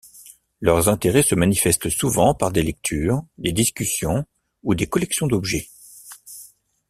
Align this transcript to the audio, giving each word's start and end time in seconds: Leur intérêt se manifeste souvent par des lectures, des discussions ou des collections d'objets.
Leur 0.61 0.89
intérêt 0.89 1.21
se 1.21 1.35
manifeste 1.35 1.87
souvent 1.89 2.33
par 2.33 2.51
des 2.51 2.63
lectures, 2.63 3.21
des 3.37 3.51
discussions 3.51 4.25
ou 4.63 4.73
des 4.73 4.87
collections 4.87 5.27
d'objets. 5.27 5.69